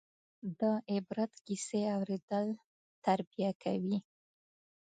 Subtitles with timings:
[0.59, 0.61] د
[0.91, 2.47] عبرت کیسې اورېدل
[3.05, 3.97] تربیه کوي.